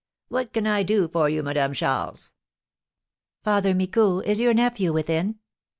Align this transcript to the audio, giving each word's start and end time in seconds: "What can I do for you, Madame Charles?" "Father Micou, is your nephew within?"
"What 0.29 0.51
can 0.51 0.65
I 0.65 0.81
do 0.81 1.07
for 1.07 1.29
you, 1.29 1.43
Madame 1.43 1.73
Charles?" 1.75 2.33
"Father 3.43 3.75
Micou, 3.75 4.21
is 4.21 4.39
your 4.39 4.55
nephew 4.55 4.91
within?" 4.91 5.37